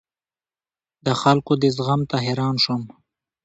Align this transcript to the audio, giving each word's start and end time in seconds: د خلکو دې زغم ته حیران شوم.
د 1.05 1.07
خلکو 1.21 1.51
دې 1.61 1.69
زغم 1.77 2.01
ته 2.09 2.15
حیران 2.25 2.55
شوم. 2.63 2.83